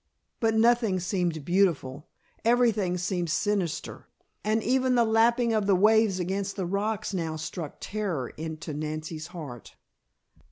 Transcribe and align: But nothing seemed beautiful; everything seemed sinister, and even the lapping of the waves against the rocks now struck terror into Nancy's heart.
But 0.39 0.55
nothing 0.55 0.99
seemed 0.99 1.45
beautiful; 1.45 2.09
everything 2.43 2.97
seemed 2.97 3.29
sinister, 3.29 4.07
and 4.43 4.63
even 4.63 4.95
the 4.95 5.05
lapping 5.05 5.53
of 5.53 5.67
the 5.67 5.75
waves 5.75 6.19
against 6.19 6.55
the 6.55 6.65
rocks 6.65 7.13
now 7.13 7.35
struck 7.35 7.75
terror 7.79 8.29
into 8.29 8.73
Nancy's 8.73 9.27
heart. 9.27 9.75